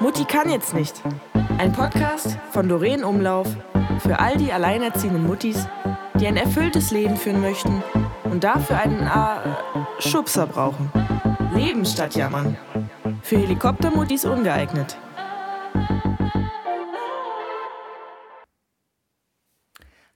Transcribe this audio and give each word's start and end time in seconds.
Mutti 0.00 0.24
kann 0.24 0.50
jetzt 0.50 0.74
nicht. 0.74 1.02
Ein 1.58 1.72
Podcast 1.72 2.38
von 2.50 2.68
Doreen 2.68 3.04
Umlauf 3.04 3.46
für 4.00 4.18
all 4.18 4.36
die 4.36 4.52
alleinerziehenden 4.52 5.26
Muttis, 5.26 5.66
die 6.20 6.26
ein 6.26 6.36
erfülltes 6.36 6.90
Leben 6.90 7.16
führen 7.16 7.40
möchten 7.40 7.82
und 8.24 8.44
dafür 8.44 8.78
einen 8.78 9.06
äh, 9.06 10.02
Schubser 10.02 10.46
brauchen. 10.46 10.90
Leben 11.54 11.84
statt 11.84 12.14
jammern. 12.16 12.56
Für 13.22 13.36
Helikoptermuttis 13.36 14.24
ungeeignet. 14.24 14.96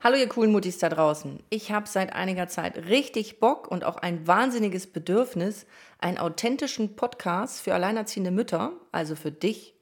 Hallo 0.01 0.15
ihr 0.15 0.29
coolen 0.29 0.53
Muttis 0.53 0.77
da 0.77 0.87
draußen. 0.87 1.43
Ich 1.49 1.73
habe 1.73 1.85
seit 1.85 2.13
einiger 2.13 2.47
Zeit 2.47 2.77
richtig 2.87 3.41
Bock 3.41 3.69
und 3.69 3.83
auch 3.83 3.97
ein 3.97 4.25
wahnsinniges 4.25 4.87
Bedürfnis, 4.87 5.65
einen 5.97 6.17
authentischen 6.17 6.95
Podcast 6.95 7.59
für 7.59 7.73
alleinerziehende 7.73 8.31
Mütter, 8.31 8.71
also 8.93 9.17
für 9.17 9.33
dich, 9.33 9.75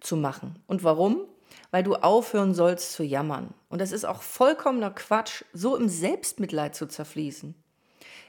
zu 0.00 0.16
machen. 0.16 0.60
Und 0.66 0.82
warum? 0.82 1.24
Weil 1.70 1.84
du 1.84 1.94
aufhören 1.94 2.52
sollst 2.52 2.94
zu 2.94 3.04
jammern. 3.04 3.54
Und 3.68 3.80
es 3.80 3.92
ist 3.92 4.04
auch 4.04 4.22
vollkommener 4.22 4.90
Quatsch, 4.90 5.44
so 5.52 5.76
im 5.76 5.88
Selbstmitleid 5.88 6.74
zu 6.74 6.88
zerfließen. 6.88 7.54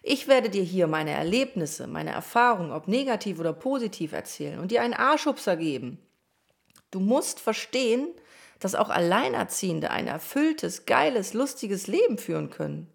Ich 0.03 0.27
werde 0.27 0.52
dir 0.52 0.63
hier 0.63 0.85
meine 0.85 1.09
Erlebnisse, 1.09 1.88
meine 1.88 2.11
Erfahrungen, 2.11 2.71
ob 2.71 2.88
negativ 2.88 3.39
oder 3.39 3.53
positiv 3.53 4.13
erzählen 4.13 4.59
und 4.59 4.69
dir 4.69 4.83
einen 4.83 4.94
Arschubser 4.94 5.58
geben. 5.58 5.97
Du 6.91 6.99
musst 6.99 7.39
verstehen, 7.39 8.09
dass 8.61 8.75
auch 8.75 8.89
Alleinerziehende 8.89 9.89
ein 9.89 10.07
erfülltes, 10.07 10.85
geiles, 10.85 11.33
lustiges 11.33 11.88
Leben 11.88 12.17
führen 12.17 12.52
können. 12.52 12.88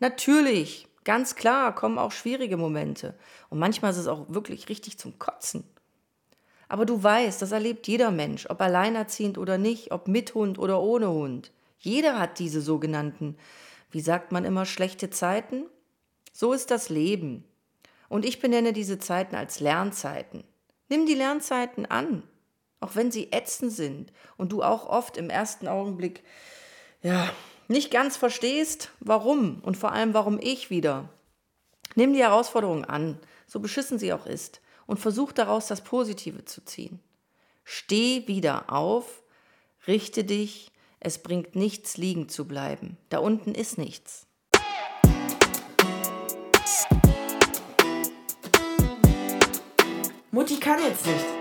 Natürlich, 0.00 0.88
ganz 1.04 1.36
klar, 1.36 1.74
kommen 1.74 1.96
auch 1.96 2.12
schwierige 2.12 2.56
Momente. 2.56 3.14
Und 3.48 3.58
manchmal 3.58 3.92
ist 3.92 3.98
es 3.98 4.08
auch 4.08 4.26
wirklich 4.28 4.68
richtig 4.68 4.98
zum 4.98 5.18
Kotzen. 5.18 5.64
Aber 6.68 6.84
du 6.84 7.00
weißt, 7.00 7.40
das 7.40 7.52
erlebt 7.52 7.86
jeder 7.86 8.10
Mensch, 8.10 8.50
ob 8.50 8.60
alleinerziehend 8.60 9.38
oder 9.38 9.58
nicht, 9.58 9.92
ob 9.92 10.08
mit 10.08 10.34
Hund 10.34 10.58
oder 10.58 10.82
ohne 10.82 11.08
Hund. 11.08 11.52
Jeder 11.78 12.18
hat 12.18 12.40
diese 12.40 12.60
sogenannten, 12.60 13.36
wie 13.92 14.00
sagt 14.00 14.32
man 14.32 14.44
immer, 14.44 14.66
schlechte 14.66 15.08
Zeiten. 15.08 15.66
So 16.32 16.52
ist 16.52 16.72
das 16.72 16.88
Leben. 16.88 17.44
Und 18.08 18.24
ich 18.24 18.40
benenne 18.40 18.72
diese 18.72 18.98
Zeiten 18.98 19.36
als 19.36 19.60
Lernzeiten. 19.60 20.42
Nimm 20.88 21.06
die 21.06 21.14
Lernzeiten 21.14 21.86
an, 21.86 22.24
auch 22.80 22.94
wenn 22.94 23.10
sie 23.10 23.32
ätzend 23.32 23.72
sind 23.72 24.12
und 24.36 24.52
du 24.52 24.62
auch 24.62 24.86
oft 24.86 25.16
im 25.16 25.30
ersten 25.30 25.68
Augenblick 25.68 26.22
ja, 27.02 27.30
nicht 27.68 27.90
ganz 27.90 28.16
verstehst, 28.16 28.90
warum 29.00 29.60
und 29.62 29.76
vor 29.76 29.92
allem 29.92 30.14
warum 30.14 30.38
ich 30.40 30.70
wieder. 30.70 31.08
Nimm 31.94 32.12
die 32.12 32.22
Herausforderung 32.22 32.84
an, 32.84 33.18
so 33.46 33.60
beschissen 33.60 33.98
sie 33.98 34.12
auch 34.12 34.26
ist, 34.26 34.60
und 34.86 34.98
versuch 34.98 35.32
daraus 35.32 35.66
das 35.66 35.82
Positive 35.82 36.44
zu 36.44 36.64
ziehen. 36.64 37.00
Steh 37.64 38.28
wieder 38.28 38.72
auf, 38.72 39.22
richte 39.86 40.24
dich, 40.24 40.70
es 41.00 41.18
bringt 41.18 41.56
nichts 41.56 41.96
liegen 41.96 42.28
zu 42.28 42.46
bleiben. 42.46 42.96
Da 43.08 43.18
unten 43.18 43.54
ist 43.54 43.78
nichts. 43.78 44.26
Mutti 50.30 50.60
kann 50.60 50.82
jetzt 50.82 51.06
nicht. 51.06 51.35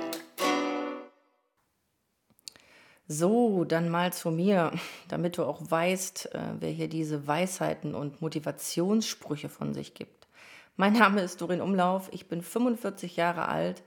So, 3.08 3.66
dann 3.66 3.90
mal 3.90 4.12
zu 4.14 4.32
mir, 4.32 4.72
damit 5.08 5.38
du 5.38 5.44
auch 5.44 5.62
weißt, 5.70 6.34
äh, 6.34 6.40
wer 6.60 6.72
hier 6.72 6.88
diese 6.88 7.28
Weisheiten 7.28 7.94
und 7.94 8.22
Motivationssprüche 8.22 9.50
von 9.50 9.74
sich 9.74 9.94
gibt. 9.94 10.28
Mein 10.76 10.94
Name 10.94 11.22
ist 11.22 11.40
Dorin 11.40 11.62
Umlauf, 11.62 12.10
ich 12.12 12.28
bin 12.28 12.42
45 12.42 13.16
Jahre 13.16 13.48
alt, 13.48 13.84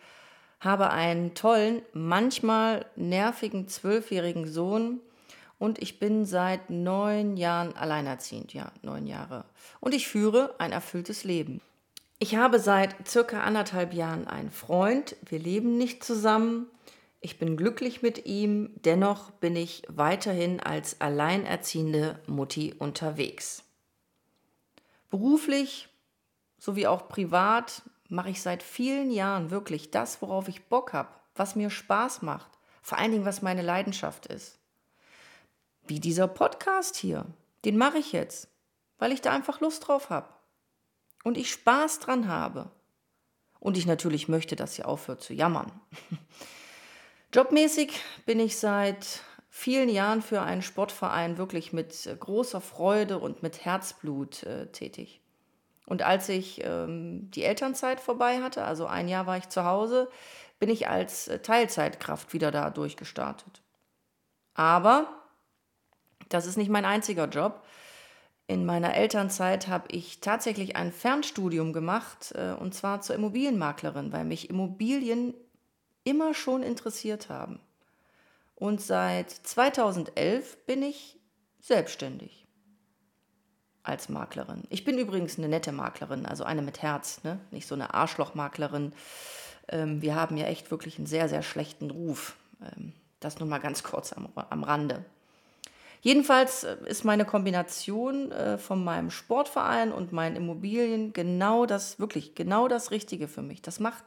habe 0.61 0.91
einen 0.91 1.35
tollen, 1.35 1.83
manchmal 1.93 2.87
nervigen 2.97 3.69
zwölfjährigen 3.69 4.47
Sohn 4.47 5.01
und 5.59 5.83
ich 5.83 5.99
bin 5.99 6.25
seit 6.25 6.71
neun 6.71 7.37
Jahren 7.37 7.77
alleinerziehend, 7.77 8.55
ja, 8.55 8.73
neun 8.83 9.07
Jahre. 9.07 9.45
Und 9.81 9.95
ich 9.95 10.09
führe 10.09 10.55
ein 10.59 10.73
erfülltes 10.73 11.25
Leben. 11.25 11.61
Ich 12.21 12.37
habe 12.37 12.59
seit 12.59 13.07
circa 13.07 13.41
anderthalb 13.43 13.93
Jahren 13.93 14.27
einen 14.27 14.51
Freund, 14.51 15.17
wir 15.27 15.39
leben 15.39 15.77
nicht 15.77 16.03
zusammen, 16.03 16.67
ich 17.21 17.39
bin 17.39 17.57
glücklich 17.57 18.03
mit 18.03 18.27
ihm, 18.27 18.71
dennoch 18.85 19.31
bin 19.33 19.57
ich 19.57 19.83
weiterhin 19.89 20.61
als 20.61 21.01
alleinerziehende 21.01 22.21
Mutti 22.27 22.75
unterwegs. 22.79 23.65
Beruflich 25.11 25.89
sowie 26.59 26.87
auch 26.87 27.09
privat 27.09 27.83
mache 28.09 28.31
ich 28.31 28.41
seit 28.41 28.63
vielen 28.63 29.11
Jahren 29.11 29.51
wirklich 29.51 29.91
das, 29.91 30.23
worauf 30.23 30.49
ich 30.49 30.67
Bock 30.67 30.93
habe, 30.93 31.09
was 31.35 31.57
mir 31.57 31.71
Spaß 31.71 32.23
macht, 32.23 32.51
vor 32.83 32.99
allen 32.99 33.13
Dingen 33.13 33.25
was 33.25 33.43
meine 33.43 33.63
Leidenschaft 33.63 34.27
ist. 34.27 34.59
Wie 35.87 36.01
dieser 36.01 36.29
Podcast 36.29 36.97
hier, 36.97 37.27
den 37.65 37.77
mache 37.77 37.99
ich 37.99 38.13
jetzt, 38.13 38.49
weil 38.99 39.13
ich 39.13 39.23
da 39.23 39.33
einfach 39.33 39.61
Lust 39.61 39.89
drauf 39.89 40.11
habe 40.11 40.29
und 41.25 41.37
ich 41.37 41.51
Spaß 41.51 41.99
dran 41.99 42.29
habe. 42.29 42.71
Und 43.61 43.77
ich 43.77 43.87
natürlich 43.87 44.29
möchte, 44.29 44.55
dass 44.55 44.79
ihr 44.79 44.87
aufhört 44.87 45.21
zu 45.21 45.35
jammern. 45.35 45.73
Jobmäßig 47.35 48.01
bin 48.25 48.41
ich 48.41 48.57
seit 48.57 49.23
vielen 49.51 49.89
Jahren 49.89 50.23
für 50.23 50.41
einen 50.41 50.63
Sportverein 50.63 51.37
wirklich 51.37 51.73
mit 51.73 52.07
äh, 52.07 52.17
großer 52.17 52.61
Freude 52.61 53.19
und 53.19 53.43
mit 53.43 53.65
Herzblut 53.65 54.45
äh, 54.45 54.69
tätig. 54.69 55.21
Und 55.87 56.03
als 56.03 56.29
ich 56.29 56.63
ähm, 56.65 57.31
die 57.31 57.45
Elternzeit 57.45 58.01
vorbei 58.01 58.41
hatte, 58.43 58.65
also 58.65 58.87
ein 58.87 59.09
Jahr 59.09 59.27
war 59.27 59.37
ich 59.37 59.49
zu 59.49 59.65
Hause, 59.65 60.11
bin 60.59 60.71
ich 60.71 60.89
als 60.89 61.29
äh, 61.29 61.41
Teilzeitkraft 61.41 62.33
wieder 62.33 62.51
da 62.51 62.71
durchgestartet. 62.71 63.63
Aber 64.55 65.07
das 66.29 66.47
ist 66.47 66.57
nicht 66.57 66.71
mein 66.71 66.85
einziger 66.85 67.27
Job. 67.27 67.63
In 68.47 68.65
meiner 68.65 68.95
Elternzeit 68.95 69.69
habe 69.69 69.89
ich 69.91 70.21
tatsächlich 70.21 70.77
ein 70.77 70.93
Fernstudium 70.93 71.73
gemacht, 71.73 72.33
äh, 72.35 72.53
und 72.53 72.75
zwar 72.75 73.01
zur 73.03 73.17
Immobilienmaklerin, 73.17 74.13
weil 74.13 74.25
mich 74.25 74.49
Immobilien 74.49 75.35
immer 76.09 76.33
schon 76.33 76.63
interessiert 76.63 77.29
haben. 77.29 77.61
Und 78.55 78.81
seit 78.81 79.31
2011 79.31 80.65
bin 80.65 80.83
ich 80.83 81.19
selbstständig 81.61 82.47
als 83.83 84.09
Maklerin. 84.09 84.65
Ich 84.71 84.85
bin 84.85 84.99
übrigens 84.99 85.37
eine 85.37 85.49
nette 85.49 85.71
Maklerin, 85.71 86.25
also 86.25 86.45
eine 86.45 86.63
mit 86.63 86.81
Herz, 86.81 87.23
ne? 87.25 87.39
nicht 87.51 87.69
so 87.69 87.75
eine 87.75 87.93
Arschlochmaklerin. 87.93 88.95
Ähm, 89.69 90.01
wir 90.01 90.15
haben 90.15 90.39
ja 90.39 90.47
echt 90.47 90.71
wirklich 90.71 90.97
einen 90.97 91.07
sehr, 91.07 91.29
sehr 91.29 91.43
schlechten 91.43 91.91
Ruf. 91.91 92.37
Ähm, 92.63 92.95
das 93.21 93.39
nur 93.39 93.49
mal 93.49 93.59
ganz 93.59 93.83
kurz 93.83 94.13
am, 94.15 94.29
am 94.35 94.65
Rande. 94.65 95.05
Jedenfalls 96.01 96.65
äh, 96.65 96.77
ist 96.87 97.05
meine 97.05 97.27
Kombination 97.27 98.33
äh, 98.33 98.57
von 98.57 98.83
meinem 98.83 99.11
Sportverein 99.11 99.93
und 99.93 100.13
meinen 100.13 100.37
Immobilien 100.37 101.13
genau 101.13 101.67
das, 101.67 102.01
wirklich 102.01 102.35
genau 102.35 102.67
das 102.67 102.91
Richtige 102.91 103.29
für 103.29 103.43
mich. 103.43 103.61
Das 103.61 103.79
macht 103.79 104.05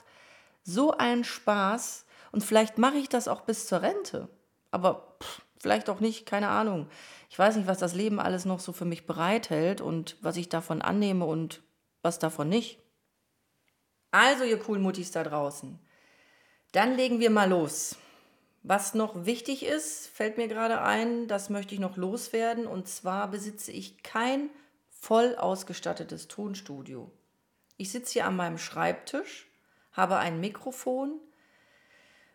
so 0.63 0.91
einen 0.91 1.23
Spaß 1.23 2.05
und 2.31 2.43
vielleicht 2.43 2.77
mache 2.77 2.97
ich 2.97 3.09
das 3.09 3.27
auch 3.27 3.41
bis 3.41 3.67
zur 3.67 3.81
Rente. 3.81 4.29
Aber 4.71 5.17
pff, 5.21 5.41
vielleicht 5.59 5.89
auch 5.89 5.99
nicht, 5.99 6.25
keine 6.25 6.49
Ahnung. 6.49 6.87
Ich 7.29 7.37
weiß 7.37 7.55
nicht, 7.55 7.67
was 7.67 7.79
das 7.79 7.93
Leben 7.93 8.19
alles 8.19 8.45
noch 8.45 8.59
so 8.59 8.73
für 8.73 8.85
mich 8.85 9.05
bereithält 9.05 9.81
und 9.81 10.17
was 10.21 10.37
ich 10.37 10.49
davon 10.49 10.81
annehme 10.81 11.25
und 11.25 11.61
was 12.01 12.19
davon 12.19 12.49
nicht. 12.49 12.79
Also, 14.11 14.43
ihr 14.43 14.59
coolen 14.59 14.81
Muttis 14.81 15.11
da 15.11 15.23
draußen, 15.23 15.79
dann 16.73 16.95
legen 16.95 17.19
wir 17.19 17.29
mal 17.29 17.49
los. 17.49 17.95
Was 18.63 18.93
noch 18.93 19.25
wichtig 19.25 19.65
ist, 19.65 20.07
fällt 20.07 20.37
mir 20.37 20.47
gerade 20.47 20.81
ein, 20.81 21.27
das 21.27 21.49
möchte 21.49 21.73
ich 21.73 21.79
noch 21.79 21.97
loswerden. 21.97 22.67
Und 22.67 22.87
zwar 22.87 23.29
besitze 23.29 23.71
ich 23.71 24.03
kein 24.03 24.49
voll 24.89 25.35
ausgestattetes 25.35 26.27
Tonstudio. 26.27 27.11
Ich 27.77 27.91
sitze 27.91 28.13
hier 28.13 28.25
an 28.25 28.35
meinem 28.35 28.59
Schreibtisch 28.59 29.50
habe 29.91 30.17
ein 30.17 30.39
Mikrofon, 30.39 31.19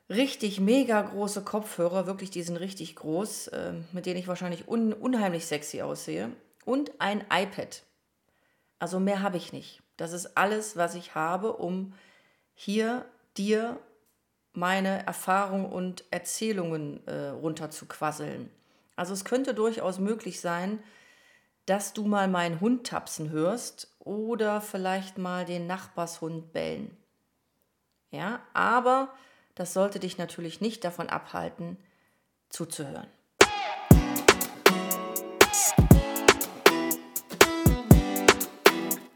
richtig 0.09 0.61
mega 0.61 1.01
große 1.03 1.43
Kopfhörer, 1.43 2.07
wirklich 2.07 2.31
die 2.31 2.43
sind 2.43 2.57
richtig 2.57 2.97
groß, 2.97 3.49
äh, 3.49 3.73
mit 3.93 4.07
denen 4.07 4.19
ich 4.19 4.29
wahrscheinlich 4.29 4.69
un 4.69 4.93
unheimlich 4.93 5.47
sexy 5.47 5.83
aussehe 5.83 6.31
und 6.65 7.01
ein 7.01 7.25
iPad. 7.33 7.83
Also 8.79 9.01
mehr 9.01 9.23
habe 9.23 9.37
ich 9.37 9.53
nicht. 9.53 9.83
Das 9.97 10.13
ist 10.13 10.37
alles, 10.37 10.77
was 10.77 10.95
ich 10.95 11.15
habe, 11.15 11.55
um 11.55 11.95
hier 12.55 13.07
dir 13.37 13.79
meine 14.53 15.07
Erfahrungen 15.07 15.67
und 15.67 16.05
Erzählungen 16.11 17.07
äh, 17.07 17.29
runterzuquasseln. 17.29 18.51
Also 18.97 19.13
es 19.13 19.25
könnte 19.25 19.55
durchaus 19.55 19.99
möglich 19.99 20.41
sein, 20.41 20.83
dass 21.67 21.93
du 21.93 22.07
mal 22.07 22.29
meinen 22.29 22.61
Hund 22.61 22.87
tapsen 22.87 23.31
hörst 23.31 23.95
oder 23.99 24.61
vielleicht 24.61 25.19
mal 25.19 25.45
den 25.45 25.67
Nachbarshund 25.67 26.53
bellen. 26.53 26.97
Ja, 28.11 28.41
aber 28.53 29.09
das 29.55 29.73
sollte 29.73 29.99
dich 29.99 30.19
natürlich 30.19 30.61
nicht 30.61 30.85
davon 30.85 31.09
abhalten, 31.09 31.77
zuzuhören. 32.49 33.09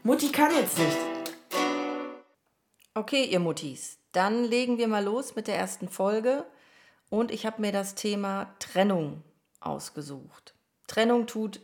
Mutti 0.03 0.31
kann 0.31 0.53
jetzt 0.53 0.77
nicht. 0.77 0.97
Okay, 2.93 3.23
ihr 3.23 3.39
Muttis, 3.39 3.97
Dann 4.11 4.43
legen 4.43 4.77
wir 4.77 4.89
mal 4.89 5.03
los 5.03 5.35
mit 5.35 5.47
der 5.47 5.55
ersten 5.55 5.87
Folge 5.87 6.45
und 7.09 7.31
ich 7.31 7.45
habe 7.45 7.61
mir 7.61 7.71
das 7.71 7.95
Thema 7.95 8.53
Trennung 8.59 9.23
ausgesucht. 9.61 10.53
Trennung 10.87 11.27
tut 11.27 11.61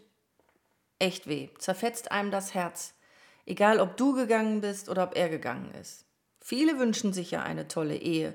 echt 1.00 1.28
weh, 1.28 1.50
zerfetzt 1.58 2.12
einem 2.12 2.32
das 2.32 2.54
Herz, 2.54 2.94
egal 3.46 3.82
ob 3.82 3.98
du 3.98 4.14
gegangen 4.14 4.62
bist 4.62 4.88
oder 4.88 5.04
ob 5.04 5.18
er 5.18 5.28
gegangen 5.28 5.74
ist. 5.74 6.06
Viele 6.48 6.80
wünschen 6.80 7.12
sich 7.12 7.32
ja 7.32 7.44
eine 7.44 7.68
tolle 7.68 7.98
Ehe, 7.98 8.34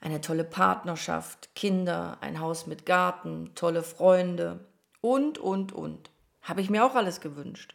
eine 0.00 0.22
tolle 0.22 0.44
Partnerschaft, 0.44 1.54
Kinder, 1.54 2.16
ein 2.22 2.40
Haus 2.40 2.66
mit 2.66 2.86
Garten, 2.86 3.54
tolle 3.54 3.82
Freunde 3.82 4.66
und, 5.02 5.36
und, 5.36 5.70
und. 5.70 6.10
Habe 6.40 6.62
ich 6.62 6.70
mir 6.70 6.86
auch 6.86 6.94
alles 6.94 7.20
gewünscht. 7.20 7.74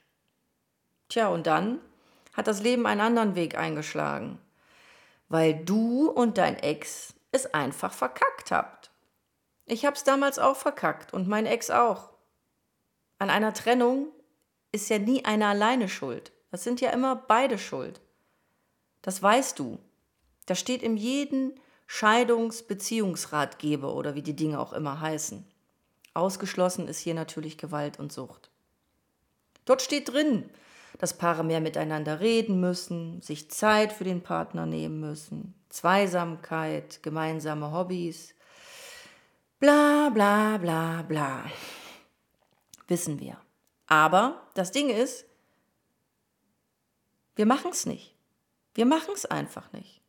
Tja, 1.08 1.28
und 1.28 1.46
dann 1.46 1.78
hat 2.34 2.48
das 2.48 2.64
Leben 2.64 2.88
einen 2.88 3.02
anderen 3.02 3.36
Weg 3.36 3.60
eingeschlagen, 3.60 4.40
weil 5.28 5.54
du 5.54 6.10
und 6.10 6.40
dein 6.40 6.58
Ex 6.58 7.14
es 7.32 7.54
einfach 7.54 7.94
verkackt 7.94 8.50
habt. 8.50 8.90
Ich 9.68 9.86
hab's 9.86 10.04
damals 10.04 10.40
auch 10.40 10.56
verkackt 10.56 11.14
und 11.14 11.28
mein 11.28 11.46
Ex 11.46 11.70
auch. 11.70 12.10
An 13.20 13.30
einer 13.30 13.54
Trennung 13.54 14.08
ist 14.72 14.90
ja 14.90 14.98
nie 14.98 15.26
einer 15.26 15.50
alleine 15.50 15.90
schuld. 15.90 16.32
Das 16.50 16.64
sind 16.64 16.82
ja 16.82 16.90
immer 16.90 17.16
beide 17.16 17.60
schuld. 17.60 18.02
Das 19.02 19.22
weißt 19.22 19.60
du. 19.60 19.80
Das 20.46 20.60
steht 20.60 20.84
in 20.84 20.98
jedem 20.98 21.54
Scheidungsbeziehungsratgeber 21.88 23.96
oder 23.96 24.16
wie 24.16 24.22
die 24.22 24.36
Dinge 24.36 24.60
auch 24.60 24.74
immer 24.74 25.02
heißen. 25.02 25.46
Ausgeschlossen 26.14 26.88
ist 26.88 27.00
hier 27.00 27.14
natürlich 27.14 27.58
Gewalt 27.58 28.00
und 28.00 28.12
Sucht. 28.12 28.50
Dort 29.66 29.82
steht 29.82 30.12
drin, 30.12 30.50
dass 30.98 31.18
Paare 31.18 31.44
mehr 31.44 31.62
miteinander 31.62 32.20
reden 32.20 32.60
müssen, 32.60 33.22
sich 33.22 33.50
Zeit 33.50 33.94
für 33.94 34.04
den 34.04 34.22
Partner 34.22 34.66
nehmen 34.66 35.00
müssen, 35.00 35.54
Zweisamkeit, 35.70 37.02
gemeinsame 37.04 37.72
Hobbys, 37.72 38.34
bla 39.60 40.10
bla 40.10 40.58
bla 40.58 41.04
bla. 41.04 41.46
Wissen 42.88 43.20
wir. 43.20 43.38
Aber 43.88 44.48
das 44.56 44.72
Ding 44.72 44.90
ist, 44.90 45.26
wir 47.36 47.46
machen 47.46 47.72
es 47.72 47.86
nicht. 47.86 48.16
Wir 48.74 48.86
machen 48.86 49.14
es 49.14 49.26
einfach 49.26 49.72
nicht. 49.74 50.02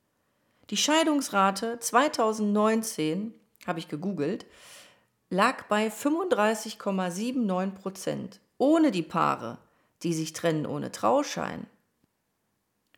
Die 0.70 0.76
Scheidungsrate 0.76 1.80
2019, 1.80 3.34
habe 3.66 3.78
ich 3.78 3.88
gegoogelt, 3.88 4.46
lag 5.28 5.64
bei 5.64 5.88
35,79 5.88 7.70
Prozent, 7.72 8.40
ohne 8.58 8.90
die 8.90 9.02
Paare, 9.02 9.58
die 10.02 10.14
sich 10.14 10.32
trennen 10.32 10.66
ohne 10.66 10.92
Trauschein. 10.92 11.66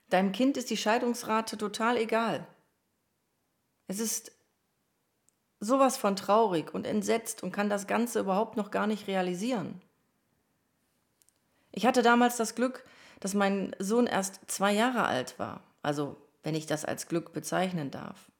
Deinem 0.08 0.32
Kind 0.32 0.56
ist 0.56 0.70
die 0.70 0.76
Scheidungsrate 0.76 1.56
total 1.56 1.96
egal. 1.96 2.46
Es 3.86 3.98
ist 3.98 4.32
sowas 5.60 5.96
von 5.96 6.16
traurig 6.16 6.74
und 6.74 6.86
entsetzt 6.86 7.42
und 7.42 7.52
kann 7.52 7.70
das 7.70 7.86
Ganze 7.86 8.20
überhaupt 8.20 8.56
noch 8.56 8.70
gar 8.70 8.86
nicht 8.86 9.06
realisieren. 9.06 9.80
Ich 11.70 11.86
hatte 11.86 12.02
damals 12.02 12.36
das 12.36 12.54
Glück, 12.54 12.84
dass 13.22 13.34
mein 13.34 13.76
Sohn 13.78 14.08
erst 14.08 14.40
zwei 14.48 14.72
Jahre 14.72 15.04
alt 15.04 15.38
war, 15.38 15.62
also 15.80 16.16
wenn 16.42 16.56
ich 16.56 16.66
das 16.66 16.84
als 16.84 17.06
Glück 17.06 17.32
bezeichnen 17.32 17.92
darf. 17.92 18.32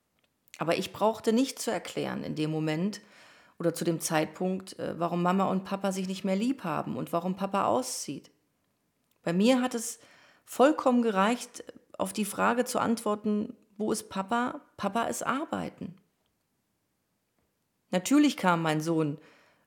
Aber 0.58 0.76
ich 0.76 0.92
brauchte 0.92 1.32
nicht 1.32 1.60
zu 1.60 1.70
erklären 1.70 2.24
in 2.24 2.34
dem 2.34 2.50
Moment 2.50 3.00
oder 3.60 3.74
zu 3.74 3.84
dem 3.84 4.00
Zeitpunkt, 4.00 4.76
äh, 4.80 4.98
warum 4.98 5.22
Mama 5.22 5.44
und 5.44 5.64
Papa 5.64 5.92
sich 5.92 6.08
nicht 6.08 6.24
mehr 6.24 6.34
lieb 6.34 6.64
haben 6.64 6.96
und 6.96 7.12
warum 7.12 7.36
Papa 7.36 7.66
auszieht. 7.66 8.32
Bei 9.22 9.32
mir 9.32 9.62
hat 9.62 9.76
es 9.76 10.00
vollkommen 10.44 11.02
gereicht, 11.02 11.62
auf 11.96 12.12
die 12.12 12.24
Frage 12.24 12.64
zu 12.64 12.80
antworten, 12.80 13.56
wo 13.76 13.92
ist 13.92 14.08
Papa? 14.08 14.62
Papa 14.76 15.04
ist 15.04 15.24
arbeiten. 15.24 15.94
Natürlich 17.92 18.36
kam 18.36 18.62
mein 18.62 18.80
Sohn 18.80 19.18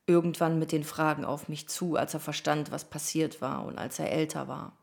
irgendwann 0.08 0.60
mit 0.60 0.74
den 0.74 0.84
Fragen 0.84 1.24
auf 1.24 1.48
mich 1.48 1.70
zu, 1.70 1.96
als 1.96 2.14
er 2.14 2.20
verstand, 2.20 2.70
was 2.70 2.84
passiert 2.84 3.40
war 3.40 3.64
und 3.64 3.78
als 3.78 3.98
er 3.98 4.12
älter 4.12 4.50
war. 4.50 4.74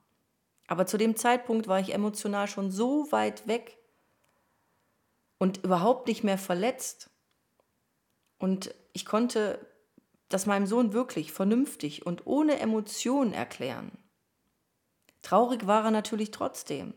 Aber 0.73 0.87
zu 0.87 0.97
dem 0.97 1.17
Zeitpunkt 1.17 1.69
war 1.69 1.81
ich 1.81 1.93
emotional 1.93 2.49
schon 2.49 2.71
so 2.71 3.13
weit 3.13 3.47
weg 3.47 3.77
und 5.37 5.63
überhaupt 5.65 6.09
nicht 6.09 6.25
mehr 6.25 6.39
verletzt. 6.39 7.11
Und 8.39 8.75
ich 8.95 9.05
konnte 9.05 9.59
das 10.31 10.47
meinem 10.47 10.67
Sohn 10.67 10.95
wirklich 10.95 11.31
vernünftig 11.31 12.07
und 12.07 12.27
ohne 12.27 12.59
Emotionen 12.59 13.35
erklären. 13.35 13.93
Traurig 15.21 15.67
war 15.67 15.85
er 15.85 15.91
natürlich 15.91 16.31
trotzdem. 16.31 16.95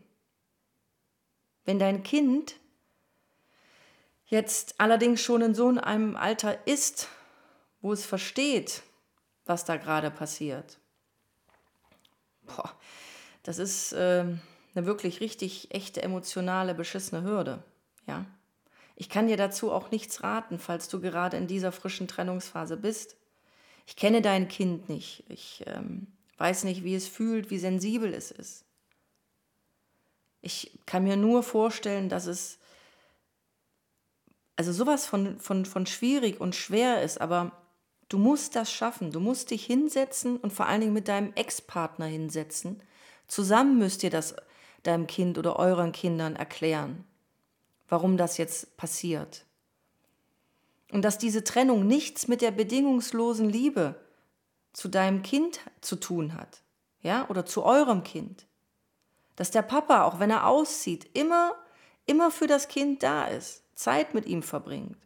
Wenn 1.66 1.78
dein 1.78 2.02
Kind 2.02 2.54
jetzt 4.24 4.80
allerdings 4.80 5.20
schon 5.20 5.42
in 5.42 5.54
so 5.54 5.68
einem 5.68 6.16
Alter 6.16 6.66
ist, 6.66 7.08
wo 7.82 7.92
es 7.92 8.06
versteht, 8.06 8.84
was 9.44 9.66
da 9.66 9.76
gerade 9.76 10.10
passiert, 10.10 10.78
boah, 12.46 12.74
das 13.46 13.58
ist 13.58 13.92
äh, 13.92 14.24
eine 14.74 14.86
wirklich 14.86 15.20
richtig 15.20 15.74
echte 15.74 16.02
emotionale 16.02 16.74
beschissene 16.74 17.22
Hürde, 17.22 17.62
ja. 18.06 18.26
Ich 18.98 19.10
kann 19.10 19.28
dir 19.28 19.36
dazu 19.36 19.70
auch 19.72 19.90
nichts 19.90 20.22
raten, 20.22 20.58
falls 20.58 20.88
du 20.88 21.00
gerade 21.00 21.36
in 21.36 21.46
dieser 21.46 21.70
frischen 21.70 22.08
Trennungsphase 22.08 22.78
bist. 22.78 23.16
Ich 23.86 23.94
kenne 23.94 24.22
dein 24.22 24.48
Kind 24.48 24.88
nicht. 24.88 25.22
Ich 25.28 25.62
ähm, 25.66 26.06
weiß 26.38 26.64
nicht, 26.64 26.82
wie 26.82 26.94
es 26.94 27.06
fühlt, 27.06 27.50
wie 27.50 27.58
sensibel 27.58 28.14
es 28.14 28.30
ist. 28.30 28.64
Ich 30.40 30.78
kann 30.86 31.04
mir 31.04 31.16
nur 31.16 31.42
vorstellen, 31.42 32.08
dass 32.08 32.24
es 32.24 32.58
also 34.56 34.72
sowas 34.72 35.06
von, 35.06 35.38
von, 35.38 35.66
von 35.66 35.84
schwierig 35.84 36.40
und 36.40 36.54
schwer 36.54 37.02
ist, 37.02 37.20
aber 37.20 37.52
du 38.08 38.16
musst 38.16 38.56
das 38.56 38.72
schaffen. 38.72 39.12
Du 39.12 39.20
musst 39.20 39.50
dich 39.50 39.66
hinsetzen 39.66 40.38
und 40.38 40.54
vor 40.54 40.66
allen 40.66 40.80
Dingen 40.80 40.94
mit 40.94 41.08
deinem 41.08 41.34
Ex-Partner 41.34 42.06
hinsetzen. 42.06 42.82
Zusammen 43.26 43.78
müsst 43.78 44.02
ihr 44.02 44.10
das 44.10 44.34
deinem 44.82 45.06
Kind 45.06 45.38
oder 45.38 45.58
euren 45.58 45.92
Kindern 45.92 46.36
erklären, 46.36 47.04
warum 47.88 48.16
das 48.16 48.38
jetzt 48.38 48.76
passiert. 48.76 49.44
Und 50.92 51.02
dass 51.02 51.18
diese 51.18 51.44
Trennung 51.44 51.86
nichts 51.86 52.28
mit 52.28 52.40
der 52.40 52.52
bedingungslosen 52.52 53.48
Liebe 53.48 53.96
zu 54.72 54.88
deinem 54.88 55.22
Kind 55.22 55.60
zu 55.80 55.96
tun 55.96 56.34
hat, 56.34 56.62
ja, 57.02 57.28
oder 57.28 57.44
zu 57.44 57.64
eurem 57.64 58.02
Kind. 58.04 58.46
Dass 59.34 59.50
der 59.50 59.62
Papa, 59.62 60.04
auch 60.04 60.20
wenn 60.20 60.30
er 60.30 60.46
auszieht, 60.46 61.10
immer, 61.14 61.54
immer 62.06 62.30
für 62.30 62.46
das 62.46 62.68
Kind 62.68 63.02
da 63.02 63.26
ist, 63.26 63.62
Zeit 63.74 64.14
mit 64.14 64.26
ihm 64.26 64.42
verbringt. 64.42 64.96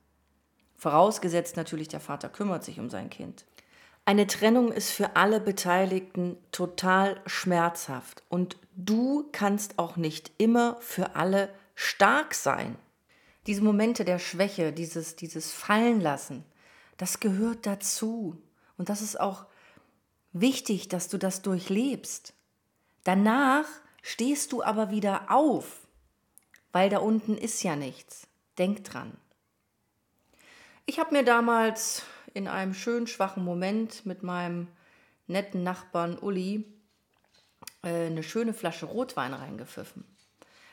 Vorausgesetzt 0.77 1.57
natürlich, 1.57 1.89
der 1.89 2.01
Vater 2.01 2.29
kümmert 2.29 2.65
sich 2.65 2.79
um 2.79 2.91
sein 2.91 3.11
Kind. 3.11 3.45
Eine 4.11 4.27
Trennung 4.27 4.73
ist 4.73 4.91
für 4.91 5.15
alle 5.15 5.39
Beteiligten 5.39 6.37
total 6.51 7.21
schmerzhaft 7.27 8.25
und 8.29 8.57
du 8.75 9.29
kannst 9.31 9.79
auch 9.79 9.95
nicht 9.97 10.33
immer 10.37 10.79
für 10.81 11.15
alle 11.15 11.49
stark 11.77 12.35
sein. 12.35 12.75
Diese 13.47 13.63
Momente 13.63 14.05
der 14.05 14.19
Schwäche, 14.19 14.73
dieses, 14.73 15.15
dieses 15.15 15.53
Fallenlassen, 15.53 16.45
das 16.97 17.21
gehört 17.21 17.67
dazu. 17.67 18.37
Und 18.77 18.89
das 18.89 19.01
ist 19.01 19.21
auch 19.21 19.47
wichtig, 20.33 20.89
dass 20.89 21.07
du 21.07 21.17
das 21.17 21.43
durchlebst. 21.43 22.35
Danach 23.05 23.67
stehst 24.03 24.51
du 24.51 24.65
aber 24.65 24.91
wieder 24.91 25.31
auf, 25.31 25.87
weil 26.73 26.91
da 26.91 26.99
unten 26.99 27.39
ist 27.39 27.63
ja 27.63 27.77
nichts. 27.77 28.27
Denk 28.59 28.83
dran. 28.83 29.17
Ich 30.85 30.99
habe 30.99 31.15
mir 31.15 31.23
damals 31.23 32.03
in 32.35 32.49
einem 32.49 32.75
schön 32.75 33.07
schwachen 33.07 33.45
Moment 33.45 34.07
mit 34.07 34.23
meinem 34.23 34.69
netten 35.27 35.63
Nachbarn 35.63 36.19
Uli 36.19 36.65
äh, 37.83 38.07
eine 38.07 38.23
schöne 38.23 38.55
Flasche 38.55 38.87
Rotwein 38.87 39.35
reingepfiffen. 39.35 40.05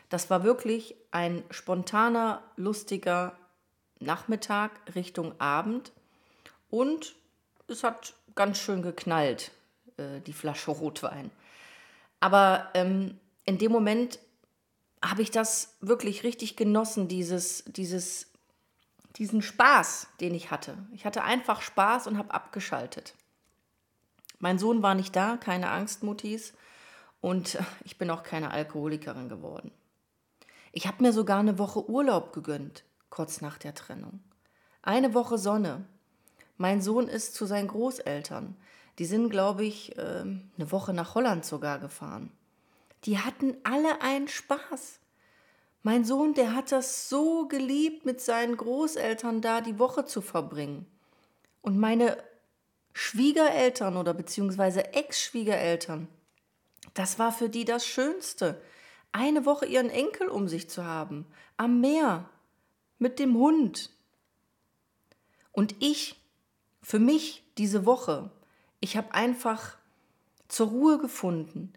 Das 0.10 0.30
war 0.30 0.44
wirklich 0.44 0.96
ein 1.12 1.44
spontaner, 1.50 2.42
lustiger 2.56 3.38
Nachmittag 4.00 4.72
Richtung 4.96 5.40
Abend 5.40 5.92
und 6.70 7.16
es 7.68 7.84
hat 7.84 8.14
ganz 8.36 8.58
schön 8.60 8.82
geknallt, 8.82 9.52
äh, 9.98 10.22
die 10.22 10.34
Flasche 10.34 10.72
Rotwein. 10.72 11.32
Aber 12.20 12.70
ähm, 12.74 13.20
in 13.46 13.58
dem 13.58 13.72
Moment 13.72 14.20
habe 15.04 15.22
ich 15.22 15.32
das 15.32 15.76
wirklich 15.82 16.24
richtig 16.24 16.56
genossen, 16.56 17.08
dieses, 17.08 17.64
dieses, 17.66 18.28
diesen 19.18 19.42
Spaß, 19.42 20.08
den 20.20 20.34
ich 20.34 20.52
hatte. 20.52 20.78
Ich 20.94 21.06
hatte 21.06 21.24
einfach 21.24 21.62
Spaß 21.62 22.08
und 22.08 22.18
habe 22.18 22.34
abgeschaltet. 22.34 23.16
Mein 24.40 24.60
Sohn 24.60 24.84
war 24.84 24.96
nicht 24.96 25.16
da, 25.16 25.38
keine 25.38 25.70
Angst, 25.72 26.04
Muttis. 26.04 26.54
Und 27.22 27.58
ich 27.84 27.98
bin 27.98 28.10
auch 28.10 28.24
keine 28.24 28.52
Alkoholikerin 28.52 29.30
geworden. 29.30 29.72
Ich 30.72 30.86
habe 30.86 31.02
mir 31.02 31.14
sogar 31.14 31.40
eine 31.40 31.58
Woche 31.58 31.90
Urlaub 31.90 32.34
gegönnt, 32.34 32.84
kurz 33.10 33.42
nach 33.42 33.58
der 33.58 33.74
Trennung. 33.74 34.20
Eine 34.84 35.14
Woche 35.16 35.38
Sonne, 35.38 35.86
mein 36.58 36.82
Sohn 36.82 37.08
ist 37.08 37.36
zu 37.36 37.46
seinen 37.46 37.68
Großeltern. 37.68 38.56
Die 39.00 39.06
sind, 39.06 39.30
glaube 39.30 39.64
ich, 39.64 39.96
ähm, 39.98 40.50
eine 40.58 40.72
Woche 40.72 40.94
nach 40.94 41.14
Holland 41.14 41.46
sogar 41.46 41.80
gefahren. 41.80 42.32
Die 43.04 43.20
hatten 43.20 43.56
alle 43.64 44.02
einen 44.02 44.28
Spaß. 44.28 45.00
Mein 45.88 46.04
Sohn, 46.04 46.34
der 46.34 46.54
hat 46.54 46.74
das 46.74 47.08
so 47.08 47.48
geliebt, 47.48 48.06
mit 48.06 48.20
seinen 48.20 48.58
Großeltern 48.58 49.40
da 49.40 49.62
die 49.62 49.80
Woche 49.80 50.04
zu 50.04 50.20
verbringen. 50.22 50.86
Und 51.62 51.80
meine 51.80 52.22
Schwiegereltern 52.92 53.96
oder 53.96 54.14
beziehungsweise 54.14 54.94
Ex-Schwiegereltern, 54.94 56.10
das 56.94 57.20
war 57.20 57.32
für 57.32 57.48
die 57.48 57.64
das 57.64 57.86
Schönste, 57.88 58.62
eine 59.14 59.46
Woche 59.46 59.66
ihren 59.66 59.90
Enkel 59.90 60.28
um 60.28 60.50
sich 60.50 60.70
zu 60.70 60.84
haben, 60.84 61.26
am 61.56 61.80
Meer, 61.80 62.30
mit 63.00 63.18
dem 63.18 63.36
Hund. 63.36 63.90
Und 65.54 65.74
ich, 65.80 66.22
für 66.82 67.00
mich 67.00 67.46
diese 67.58 67.86
Woche, 67.86 68.30
ich 68.82 68.98
habe 68.98 69.14
einfach 69.14 69.78
zur 70.50 70.68
Ruhe 70.68 70.98
gefunden. 70.98 71.72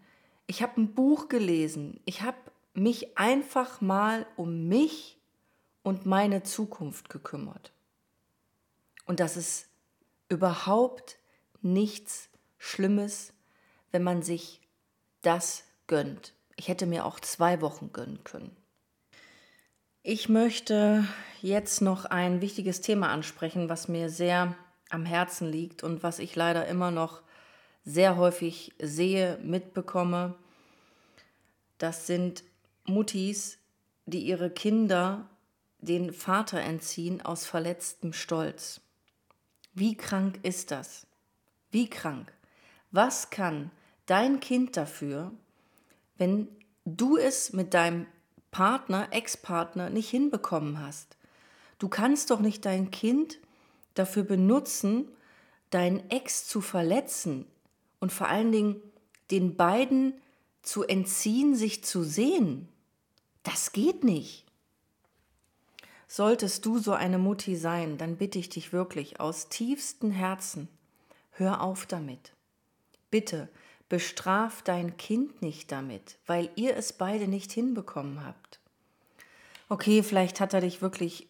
Ich 0.47 0.61
habe 0.61 0.81
ein 0.81 0.93
Buch 0.93 1.29
gelesen. 1.29 2.01
Ich 2.03 2.23
habe 2.23 2.50
mich 2.73 3.17
einfach 3.17 3.81
mal 3.81 4.25
um 4.35 4.67
mich 4.67 5.17
und 5.83 6.05
meine 6.05 6.43
Zukunft 6.43 7.09
gekümmert. 7.09 7.71
Und 9.05 9.19
das 9.19 9.37
ist 9.37 9.67
überhaupt 10.29 11.17
nichts 11.61 12.29
Schlimmes, 12.57 13.33
wenn 13.91 14.03
man 14.03 14.21
sich 14.21 14.61
das 15.21 15.63
gönnt. 15.87 16.33
Ich 16.55 16.67
hätte 16.67 16.85
mir 16.85 17.05
auch 17.05 17.19
zwei 17.19 17.61
Wochen 17.61 17.91
gönnen 17.91 18.23
können. 18.23 18.55
Ich 20.03 20.29
möchte 20.29 21.05
jetzt 21.41 21.81
noch 21.81 22.05
ein 22.05 22.41
wichtiges 22.41 22.81
Thema 22.81 23.09
ansprechen, 23.09 23.69
was 23.69 23.87
mir 23.87 24.09
sehr 24.09 24.55
am 24.89 25.05
Herzen 25.05 25.51
liegt 25.51 25.83
und 25.83 26.03
was 26.03 26.19
ich 26.19 26.35
leider 26.35 26.67
immer 26.67 26.91
noch 26.91 27.21
sehr 27.83 28.15
häufig 28.17 28.73
sehe, 28.79 29.37
mitbekomme. 29.43 30.35
Das 31.77 32.07
sind 32.07 32.43
Muttis, 32.85 33.57
die 34.05 34.21
ihre 34.21 34.49
Kinder 34.49 35.29
den 35.79 36.13
Vater 36.13 36.61
entziehen 36.61 37.21
aus 37.21 37.45
verletztem 37.45 38.13
Stolz. 38.13 38.81
Wie 39.73 39.95
krank 39.95 40.39
ist 40.43 40.71
das? 40.71 41.07
Wie 41.71 41.89
krank? 41.89 42.31
Was 42.91 43.29
kann 43.29 43.71
dein 44.05 44.39
Kind 44.39 44.77
dafür, 44.77 45.31
wenn 46.17 46.47
du 46.85 47.17
es 47.17 47.53
mit 47.53 47.73
deinem 47.73 48.05
Partner, 48.51 49.07
Ex-Partner 49.11 49.89
nicht 49.89 50.09
hinbekommen 50.09 50.79
hast? 50.79 51.17
Du 51.79 51.87
kannst 51.87 52.29
doch 52.29 52.41
nicht 52.41 52.65
dein 52.65 52.91
Kind 52.91 53.39
dafür 53.93 54.23
benutzen, 54.23 55.07
deinen 55.69 56.09
Ex 56.09 56.47
zu 56.47 56.61
verletzen 56.61 57.45
und 57.99 58.11
vor 58.11 58.27
allen 58.27 58.51
Dingen 58.51 58.81
den 59.31 59.55
beiden 59.55 60.13
zu 60.61 60.83
entziehen, 60.83 61.55
sich 61.55 61.83
zu 61.83 62.03
sehen. 62.03 62.67
Das 63.43 63.71
geht 63.71 64.03
nicht. 64.03 64.45
Solltest 66.07 66.65
du 66.65 66.77
so 66.77 66.91
eine 66.91 67.17
Mutti 67.17 67.55
sein, 67.55 67.97
dann 67.97 68.17
bitte 68.17 68.37
ich 68.37 68.49
dich 68.49 68.73
wirklich 68.73 69.19
aus 69.19 69.47
tiefstem 69.47 70.11
Herzen, 70.11 70.67
hör 71.31 71.61
auf 71.61 71.85
damit. 71.85 72.33
Bitte 73.09 73.49
bestraf 73.87 74.61
dein 74.61 74.97
Kind 74.97 75.41
nicht 75.41 75.71
damit, 75.71 76.17
weil 76.25 76.49
ihr 76.55 76.75
es 76.75 76.93
beide 76.93 77.27
nicht 77.27 77.51
hinbekommen 77.51 78.25
habt. 78.25 78.59
Okay, 79.69 80.03
vielleicht 80.03 80.39
hat 80.39 80.53
er 80.53 80.61
dich 80.61 80.81
wirklich 80.81 81.29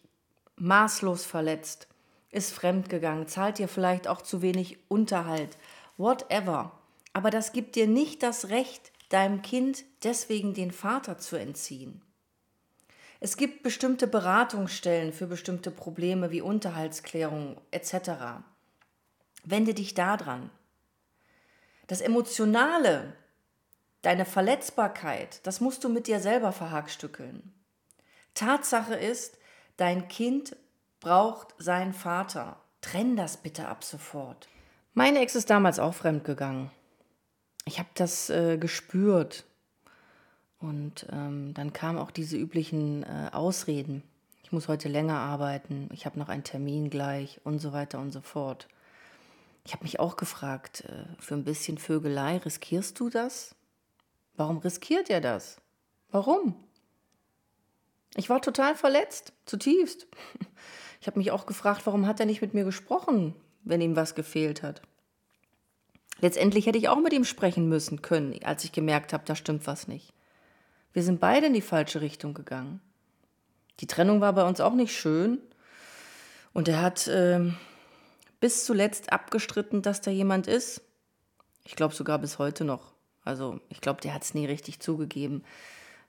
maßlos 0.56 1.24
verletzt, 1.24 1.88
ist 2.30 2.52
fremdgegangen, 2.52 3.28
zahlt 3.28 3.58
dir 3.58 3.68
vielleicht 3.68 4.08
auch 4.08 4.22
zu 4.22 4.42
wenig 4.42 4.78
Unterhalt, 4.88 5.58
whatever. 5.96 6.72
Aber 7.12 7.30
das 7.30 7.52
gibt 7.52 7.76
dir 7.76 7.86
nicht 7.86 8.22
das 8.22 8.48
Recht, 8.48 8.92
deinem 9.12 9.42
Kind 9.42 9.84
deswegen 10.04 10.54
den 10.54 10.72
Vater 10.72 11.18
zu 11.18 11.36
entziehen. 11.36 12.02
Es 13.20 13.36
gibt 13.36 13.62
bestimmte 13.62 14.06
Beratungsstellen 14.06 15.12
für 15.12 15.26
bestimmte 15.26 15.70
Probleme 15.70 16.30
wie 16.30 16.40
Unterhaltsklärung 16.40 17.60
etc. 17.70 18.42
Wende 19.44 19.74
dich 19.74 19.94
daran. 19.94 20.50
Das 21.86 22.00
Emotionale, 22.00 23.12
deine 24.00 24.24
Verletzbarkeit, 24.24 25.46
das 25.46 25.60
musst 25.60 25.84
du 25.84 25.88
mit 25.88 26.06
dir 26.06 26.18
selber 26.18 26.52
verhagstückeln. 26.52 27.52
Tatsache 28.34 28.94
ist, 28.94 29.38
dein 29.76 30.08
Kind 30.08 30.56
braucht 31.00 31.54
seinen 31.58 31.92
Vater. 31.92 32.60
Trenn 32.80 33.14
das 33.14 33.36
bitte 33.36 33.68
ab 33.68 33.84
sofort. 33.84 34.48
Meine 34.94 35.20
Ex 35.20 35.36
ist 35.36 35.50
damals 35.50 35.78
auch 35.78 35.94
fremdgegangen 35.94 36.70
ich 37.64 37.78
habe 37.78 37.88
das 37.94 38.30
äh, 38.30 38.58
gespürt. 38.58 39.44
Und 40.58 41.06
ähm, 41.10 41.54
dann 41.54 41.72
kamen 41.72 41.98
auch 41.98 42.12
diese 42.12 42.36
üblichen 42.36 43.02
äh, 43.02 43.30
Ausreden. 43.32 44.02
Ich 44.44 44.52
muss 44.52 44.68
heute 44.68 44.88
länger 44.88 45.18
arbeiten, 45.18 45.88
ich 45.92 46.06
habe 46.06 46.18
noch 46.18 46.28
einen 46.28 46.44
Termin 46.44 46.88
gleich 46.88 47.40
und 47.42 47.58
so 47.58 47.72
weiter 47.72 47.98
und 47.98 48.12
so 48.12 48.20
fort. 48.20 48.68
Ich 49.64 49.72
habe 49.72 49.84
mich 49.84 49.98
auch 49.98 50.16
gefragt, 50.16 50.84
äh, 50.84 51.04
für 51.20 51.34
ein 51.34 51.44
bisschen 51.44 51.78
Vögelei, 51.78 52.38
riskierst 52.38 52.98
du 53.00 53.10
das? 53.10 53.54
Warum 54.36 54.58
riskiert 54.58 55.10
er 55.10 55.20
das? 55.20 55.56
Warum? 56.10 56.54
Ich 58.14 58.28
war 58.28 58.40
total 58.40 58.74
verletzt, 58.76 59.32
zutiefst. 59.46 60.06
Ich 61.00 61.08
habe 61.08 61.18
mich 61.18 61.32
auch 61.32 61.46
gefragt, 61.46 61.84
warum 61.84 62.06
hat 62.06 62.20
er 62.20 62.26
nicht 62.26 62.42
mit 62.42 62.54
mir 62.54 62.62
gesprochen, 62.62 63.34
wenn 63.64 63.80
ihm 63.80 63.96
was 63.96 64.14
gefehlt 64.14 64.62
hat. 64.62 64.82
Letztendlich 66.22 66.66
hätte 66.66 66.78
ich 66.78 66.88
auch 66.88 67.00
mit 67.00 67.12
ihm 67.12 67.24
sprechen 67.24 67.68
müssen 67.68 68.00
können, 68.00 68.38
als 68.44 68.62
ich 68.62 68.70
gemerkt 68.70 69.12
habe, 69.12 69.24
da 69.26 69.34
stimmt 69.34 69.66
was 69.66 69.88
nicht. 69.88 70.14
Wir 70.92 71.02
sind 71.02 71.18
beide 71.18 71.48
in 71.48 71.52
die 71.52 71.60
falsche 71.60 72.00
Richtung 72.00 72.32
gegangen. 72.32 72.80
Die 73.80 73.88
Trennung 73.88 74.20
war 74.20 74.32
bei 74.32 74.46
uns 74.46 74.60
auch 74.60 74.74
nicht 74.74 74.94
schön. 74.94 75.40
Und 76.52 76.68
er 76.68 76.80
hat 76.80 77.08
äh, 77.08 77.40
bis 78.38 78.64
zuletzt 78.64 79.12
abgestritten, 79.12 79.82
dass 79.82 80.00
da 80.00 80.12
jemand 80.12 80.46
ist. 80.46 80.82
Ich 81.64 81.74
glaube 81.74 81.92
sogar 81.92 82.20
bis 82.20 82.38
heute 82.38 82.64
noch. 82.64 82.92
Also 83.24 83.58
ich 83.68 83.80
glaube, 83.80 84.00
der 84.00 84.14
hat 84.14 84.22
es 84.22 84.32
nie 84.32 84.46
richtig 84.46 84.78
zugegeben, 84.78 85.42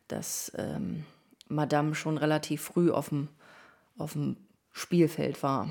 dass 0.08 0.52
ähm, 0.56 1.06
Madame 1.48 1.96
schon 1.96 2.20
relativ 2.20 2.62
früh 2.62 2.92
auf 2.92 3.10
dem, 3.10 3.30
Spielfeld 4.76 5.42
war. 5.42 5.70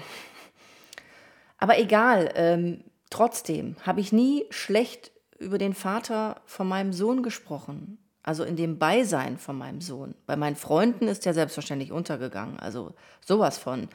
Aber 1.58 1.78
egal, 1.78 2.32
ähm, 2.34 2.82
Trotzdem 3.12 3.76
habe 3.82 4.00
ich 4.00 4.10
nie 4.10 4.46
schlecht 4.48 5.12
über 5.38 5.58
den 5.58 5.74
Vater 5.74 6.40
von 6.46 6.66
meinem 6.66 6.94
Sohn 6.94 7.22
gesprochen. 7.22 7.98
Also 8.22 8.42
in 8.42 8.56
dem 8.56 8.78
Beisein 8.78 9.36
von 9.36 9.58
meinem 9.58 9.82
Sohn. 9.82 10.14
Bei 10.24 10.34
meinen 10.34 10.56
Freunden 10.56 11.08
ist 11.08 11.26
er 11.26 11.34
selbstverständlich 11.34 11.92
untergegangen. 11.92 12.58
Also 12.58 12.94
sowas 13.20 13.58
von 13.58 13.90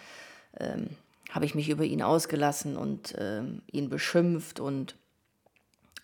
ähm, 0.59 0.89
habe 1.31 1.45
ich 1.45 1.55
mich 1.55 1.69
über 1.69 1.83
ihn 1.83 2.03
ausgelassen 2.03 2.77
und 2.77 3.15
ähm, 3.17 3.63
ihn 3.71 3.89
beschimpft. 3.89 4.59
Und 4.59 4.95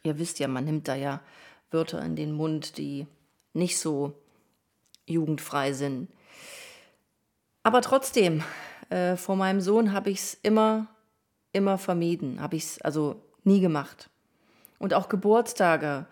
ihr 0.02 0.18
wisst 0.18 0.40
ja, 0.40 0.48
man 0.48 0.66
nimmt 0.66 0.88
da 0.88 0.96
ja 0.96 1.22
Wörter 1.70 2.02
in 2.02 2.16
den 2.16 2.32
Mund, 2.32 2.80
die 2.80 3.06
nicht 3.54 3.78
so 3.78 4.14
jugendfrei 5.06 5.74
sind. 5.74 6.10
Aber 7.62 7.82
trotzdem, 7.82 8.44
äh, 8.90 9.18
vor 9.18 9.36
meinem 9.36 9.62
Sohn 9.62 9.94
habe 9.94 10.10
ich 10.10 10.18
es 10.18 10.34
immer 10.42 10.88
immer 11.54 11.78
vermieden, 11.78 12.42
habe 12.42 12.56
ich 12.56 12.64
es 12.64 12.82
also 12.82 13.22
nie 13.44 13.62
gemacht. 13.62 14.10
Und 14.80 14.94
auch 14.94 15.08
Geburtstage 15.08 16.08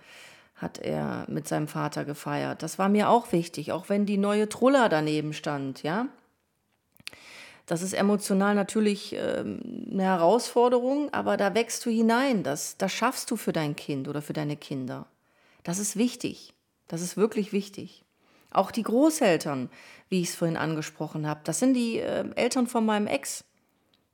hat 0.56 0.78
er 0.78 1.26
mit 1.28 1.48
seinem 1.48 1.68
Vater 1.68 2.06
gefeiert. 2.06 2.64
Das 2.64 2.80
war 2.80 2.88
mir 2.88 3.10
auch 3.10 3.32
wichtig, 3.32 3.72
auch 3.72 3.90
wenn 3.90 4.06
die 4.06 4.18
neue 4.18 4.48
Trulla 4.48 4.88
daneben 4.88 5.34
stand, 5.34 5.84
ja. 5.84 6.08
Das 7.66 7.82
ist 7.82 7.94
emotional 7.94 8.54
natürlich 8.54 9.16
ähm, 9.18 9.88
eine 9.92 10.04
Herausforderung, 10.04 11.14
aber 11.14 11.38
da 11.38 11.54
wächst 11.54 11.86
du 11.86 11.90
hinein. 11.90 12.44
Das, 12.44 12.78
das 12.78 12.92
schaffst 12.92 13.32
du 13.32 13.38
für 13.38 13.54
dein 13.54 13.76
Kind 13.76 14.08
oder 14.08 14.22
für 14.22 14.34
deine 14.34 14.58
Kinder. 14.58 15.06
Das 15.64 15.80
ist 15.80 15.96
wichtig. 15.96 16.54
Das 16.88 17.02
ist 17.02 17.16
wirklich 17.18 17.54
wichtig. 17.54 18.04
Auch 18.50 18.72
die 18.72 18.84
Großeltern, 18.84 19.70
wie 20.10 20.22
ich 20.22 20.30
es 20.30 20.36
vorhin 20.36 20.58
angesprochen 20.58 21.26
habe, 21.26 21.40
das 21.46 21.60
sind 21.60 21.74
die 21.74 22.00
äh, 22.00 22.26
Eltern 22.36 22.68
von 22.68 22.86
meinem 22.86 23.08
Ex 23.08 23.46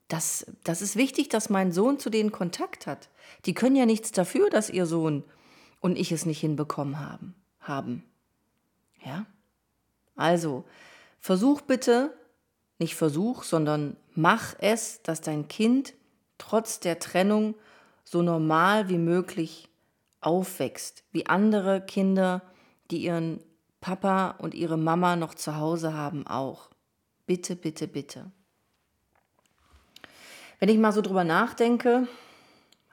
das, 0.07 0.45
das 0.63 0.81
ist 0.81 0.95
wichtig, 0.95 1.29
dass 1.29 1.49
mein 1.49 1.71
Sohn 1.71 1.99
zu 1.99 2.09
denen 2.09 2.31
Kontakt 2.31 2.87
hat. 2.87 3.09
Die 3.45 3.53
können 3.53 3.75
ja 3.75 3.85
nichts 3.85 4.11
dafür, 4.11 4.49
dass 4.49 4.69
ihr 4.69 4.85
Sohn 4.85 5.23
und 5.81 5.97
ich 5.97 6.11
es 6.11 6.25
nicht 6.25 6.39
hinbekommen 6.39 6.99
haben. 6.99 7.35
haben. 7.59 8.03
Ja? 9.03 9.25
Also, 10.15 10.63
versuch 11.19 11.61
bitte, 11.61 12.17
nicht 12.79 12.95
versuch, 12.95 13.43
sondern 13.43 13.97
mach 14.15 14.55
es, 14.59 15.01
dass 15.01 15.21
dein 15.21 15.47
Kind 15.47 15.93
trotz 16.37 16.79
der 16.79 16.99
Trennung 16.99 17.55
so 18.03 18.21
normal 18.21 18.89
wie 18.89 18.97
möglich 18.97 19.69
aufwächst, 20.21 21.03
wie 21.11 21.25
andere 21.27 21.81
Kinder, 21.81 22.41
die 22.91 23.03
ihren 23.03 23.41
Papa 23.81 24.31
und 24.39 24.53
ihre 24.53 24.77
Mama 24.77 25.15
noch 25.15 25.35
zu 25.35 25.57
Hause 25.57 25.93
haben, 25.93 26.25
auch. 26.25 26.69
Bitte, 27.25 27.55
bitte, 27.55 27.87
bitte. 27.87 28.31
Wenn 30.59 30.69
ich 30.69 30.77
mal 30.77 30.91
so 30.91 31.01
drüber 31.01 31.23
nachdenke, 31.23 32.07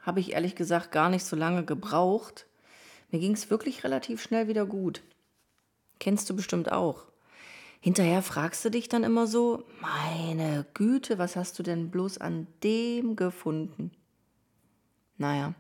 habe 0.03 0.21
ich 0.21 0.33
ehrlich 0.33 0.55
gesagt 0.55 0.93
gar 0.93 1.09
nicht 1.09 1.25
so 1.25 1.35
lange 1.35 1.65
gebraucht. 1.65 2.47
Mir 3.11 3.21
ging 3.21 3.33
es 3.33 3.49
wirklich 3.49 3.85
relativ 3.85 4.23
schnell 4.23 4.49
wieder 4.49 4.67
gut. 4.67 5.03
Kennst 5.99 6.29
du 6.29 6.37
bestimmt 6.37 6.71
auch. 6.71 7.07
Hinterher 7.81 8.23
fragst 8.23 8.65
du 8.65 8.71
dich 8.71 8.89
dann 8.89 9.05
immer 9.05 9.27
so, 9.27 9.65
meine 9.81 10.67
Güte, 10.75 11.19
was 11.19 11.37
hast 11.37 11.59
du 11.59 11.63
denn 11.63 11.91
bloß 11.91 12.19
an 12.19 12.47
dem 12.63 13.17
gefunden? 13.17 13.91
Naja, 15.17 15.55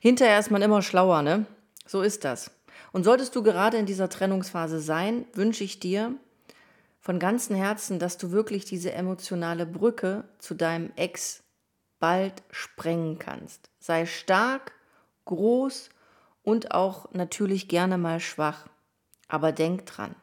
hinterher 0.00 0.38
ist 0.38 0.50
man 0.50 0.62
immer 0.62 0.82
schlauer, 0.82 1.22
ne? 1.22 1.46
So 1.86 2.02
ist 2.02 2.24
das. 2.24 2.50
Und 2.92 3.04
solltest 3.04 3.36
du 3.36 3.42
gerade 3.42 3.76
in 3.76 3.86
dieser 3.86 4.08
Trennungsphase 4.08 4.80
sein, 4.80 5.24
wünsche 5.34 5.64
ich 5.64 5.80
dir 5.80 6.14
von 7.08 7.18
ganzem 7.18 7.56
Herzen, 7.56 7.98
dass 7.98 8.18
du 8.18 8.32
wirklich 8.32 8.66
diese 8.66 8.92
emotionale 8.92 9.64
Brücke 9.64 10.24
zu 10.36 10.52
deinem 10.52 10.92
Ex 10.94 11.42
bald 12.00 12.42
sprengen 12.50 13.18
kannst. 13.18 13.70
Sei 13.78 14.04
stark, 14.04 14.72
groß 15.24 15.88
und 16.42 16.72
auch 16.72 17.10
natürlich 17.14 17.66
gerne 17.66 17.96
mal 17.96 18.20
schwach. 18.20 18.66
Aber 19.26 19.52
denk 19.52 19.86
dran, 19.86 20.16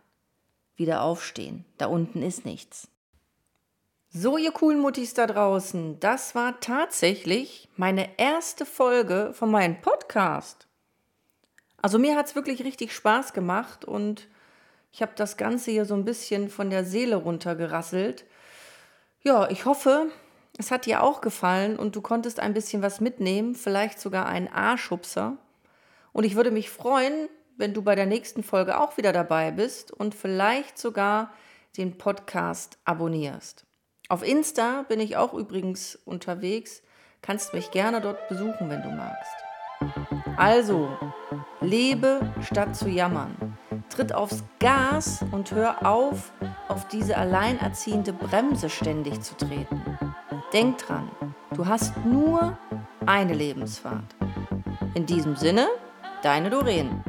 wieder 0.76 1.02
aufstehen. 1.02 1.66
Da 1.80 1.88
unten 1.88 2.22
ist 2.22 2.46
nichts. 2.46 2.88
So, 4.10 4.38
ihr 4.38 4.52
coolen 4.52 4.80
Muttis 4.80 5.16
da 5.16 5.26
draußen, 5.26 6.00
das 6.00 6.36
war 6.36 6.60
tatsächlich 6.60 7.68
meine 7.78 8.20
erste 8.20 8.64
Folge 8.64 9.32
von 9.34 9.50
meinem 9.50 9.82
Podcast. 9.82 10.68
Also 11.82 11.98
mir 11.98 12.16
hat 12.16 12.28
es 12.28 12.36
wirklich 12.36 12.64
richtig 12.64 12.94
Spaß 12.94 13.34
gemacht 13.34 13.86
und 13.86 14.28
ich 14.96 15.02
habe 15.02 15.12
das 15.18 15.36
Ganze 15.36 15.72
hier 15.72 15.84
so 15.84 15.94
ein 15.94 16.06
bisschen 16.06 16.48
von 16.48 16.70
der 16.70 16.86
Seele 16.86 17.18
runtergerasselt. 17.18 18.24
Ja, 19.24 19.50
ich 19.50 19.66
hoffe, 19.66 20.08
es 20.58 20.72
hat 20.72 20.86
dir 20.86 21.04
auch 21.04 21.20
gefallen 21.20 21.78
und 21.78 21.98
du 21.98 22.02
konntest 22.02 22.40
ein 22.40 22.54
bisschen 22.54 22.82
was 22.82 23.02
mitnehmen, 23.02 23.56
vielleicht 23.56 24.00
sogar 24.00 24.26
einen 24.26 24.48
A-Schubser. 24.48 25.36
Und 26.14 26.24
ich 26.24 26.38
würde 26.38 26.50
mich 26.50 26.70
freuen, 26.70 27.28
wenn 27.58 27.74
du 27.74 27.82
bei 27.82 27.96
der 27.96 28.06
nächsten 28.06 28.42
Folge 28.42 28.80
auch 28.80 28.96
wieder 28.96 29.12
dabei 29.12 29.52
bist 29.52 29.92
und 29.92 30.16
vielleicht 30.16 30.78
sogar 30.78 31.34
den 31.76 31.98
Podcast 31.98 32.78
abonnierst. 32.86 33.66
Auf 34.08 34.26
Insta 34.26 34.84
bin 34.84 35.02
ich 35.02 35.18
auch 35.18 35.34
übrigens 35.34 36.00
unterwegs. 36.06 36.84
Kannst 37.22 37.54
mich 37.54 37.70
gerne 37.72 38.00
dort 38.00 38.30
besuchen, 38.30 38.70
wenn 38.70 38.82
du 38.82 38.92
magst. 38.92 40.38
Also, 40.38 40.88
lebe 41.60 42.34
statt 42.42 42.78
zu 42.78 42.88
jammern. 42.88 43.58
Tritt 43.90 44.14
aufs 44.14 44.44
Gas 44.60 45.24
und 45.32 45.52
hör 45.52 45.86
auf, 45.86 46.32
auf 46.68 46.88
diese 46.88 47.18
alleinerziehende 47.18 48.14
Bremse 48.14 48.70
ständig 48.70 49.22
zu 49.22 49.36
treten. 49.38 49.82
Denk 50.54 50.78
dran, 50.80 51.10
du 51.56 51.66
hast 51.66 51.94
nur 52.06 52.58
eine 53.06 53.34
Lebensfahrt. 53.34 54.16
In 54.94 55.06
diesem 55.06 55.36
Sinne, 55.36 55.68
deine 56.24 56.50
Doreen. 56.50 57.04